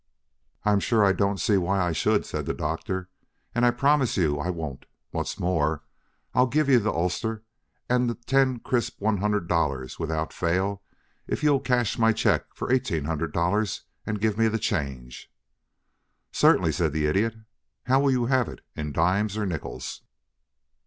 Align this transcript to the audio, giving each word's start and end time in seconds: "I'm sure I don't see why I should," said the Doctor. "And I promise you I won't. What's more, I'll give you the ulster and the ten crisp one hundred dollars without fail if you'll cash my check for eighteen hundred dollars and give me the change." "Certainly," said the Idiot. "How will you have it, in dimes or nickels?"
"I'm 0.65 0.79
sure 0.79 1.05
I 1.05 1.13
don't 1.13 1.39
see 1.39 1.57
why 1.57 1.79
I 1.79 1.91
should," 1.91 2.25
said 2.25 2.47
the 2.47 2.55
Doctor. 2.55 3.07
"And 3.53 3.63
I 3.63 3.69
promise 3.69 4.17
you 4.17 4.39
I 4.39 4.49
won't. 4.49 4.87
What's 5.11 5.39
more, 5.39 5.83
I'll 6.33 6.47
give 6.47 6.67
you 6.69 6.79
the 6.79 6.91
ulster 6.91 7.43
and 7.87 8.09
the 8.09 8.15
ten 8.15 8.61
crisp 8.61 8.99
one 8.99 9.17
hundred 9.17 9.47
dollars 9.47 9.99
without 9.99 10.33
fail 10.33 10.81
if 11.27 11.43
you'll 11.43 11.59
cash 11.59 11.99
my 11.99 12.13
check 12.13 12.45
for 12.55 12.71
eighteen 12.71 13.03
hundred 13.05 13.31
dollars 13.31 13.83
and 14.03 14.19
give 14.19 14.39
me 14.39 14.47
the 14.47 14.57
change." 14.57 15.31
"Certainly," 16.31 16.71
said 16.71 16.93
the 16.93 17.05
Idiot. 17.05 17.35
"How 17.83 17.99
will 17.99 18.09
you 18.11 18.25
have 18.25 18.47
it, 18.49 18.61
in 18.75 18.91
dimes 18.91 19.37
or 19.37 19.45
nickels?" 19.45 20.01